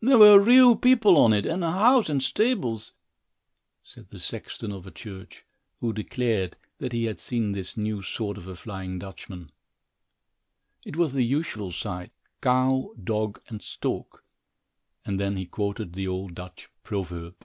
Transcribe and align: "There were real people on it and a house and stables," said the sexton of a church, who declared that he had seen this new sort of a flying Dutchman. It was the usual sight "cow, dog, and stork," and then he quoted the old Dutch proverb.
"There 0.00 0.16
were 0.16 0.40
real 0.40 0.74
people 0.74 1.18
on 1.18 1.34
it 1.34 1.44
and 1.44 1.62
a 1.62 1.70
house 1.70 2.08
and 2.08 2.22
stables," 2.22 2.94
said 3.84 4.08
the 4.08 4.18
sexton 4.18 4.72
of 4.72 4.86
a 4.86 4.90
church, 4.90 5.44
who 5.80 5.92
declared 5.92 6.56
that 6.78 6.94
he 6.94 7.04
had 7.04 7.20
seen 7.20 7.52
this 7.52 7.76
new 7.76 8.00
sort 8.00 8.38
of 8.38 8.48
a 8.48 8.56
flying 8.56 8.98
Dutchman. 8.98 9.52
It 10.82 10.96
was 10.96 11.12
the 11.12 11.24
usual 11.24 11.70
sight 11.72 12.10
"cow, 12.40 12.94
dog, 13.04 13.38
and 13.48 13.60
stork," 13.60 14.24
and 15.04 15.20
then 15.20 15.36
he 15.36 15.44
quoted 15.44 15.92
the 15.92 16.08
old 16.08 16.34
Dutch 16.34 16.70
proverb. 16.82 17.36